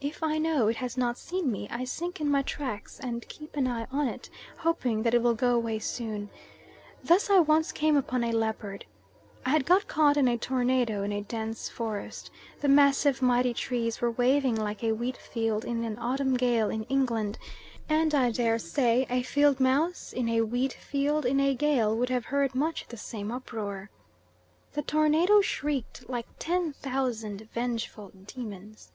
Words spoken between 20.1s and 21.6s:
in a wheat field in a